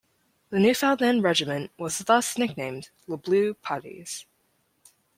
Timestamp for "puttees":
3.53-4.25